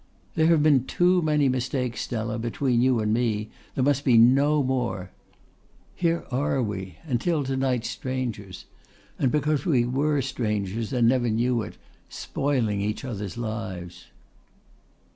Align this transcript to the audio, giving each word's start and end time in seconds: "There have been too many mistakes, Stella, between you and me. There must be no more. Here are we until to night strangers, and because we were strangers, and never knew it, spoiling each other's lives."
"There 0.33 0.47
have 0.47 0.63
been 0.63 0.85
too 0.85 1.21
many 1.21 1.47
mistakes, 1.47 2.01
Stella, 2.01 2.39
between 2.39 2.81
you 2.81 2.99
and 3.01 3.13
me. 3.13 3.51
There 3.75 3.83
must 3.83 4.03
be 4.03 4.17
no 4.17 4.63
more. 4.63 5.11
Here 5.93 6.25
are 6.31 6.59
we 6.63 6.97
until 7.05 7.43
to 7.43 7.55
night 7.55 7.85
strangers, 7.85 8.65
and 9.19 9.31
because 9.31 9.63
we 9.63 9.85
were 9.85 10.23
strangers, 10.23 10.91
and 10.91 11.07
never 11.07 11.29
knew 11.29 11.61
it, 11.61 11.77
spoiling 12.09 12.81
each 12.81 13.05
other's 13.05 13.37
lives." 13.37 14.07